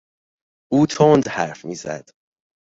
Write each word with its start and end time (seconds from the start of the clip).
او 0.73 0.87
تند 0.87 1.27
حرف 1.27 1.65
میزد. 1.65 2.09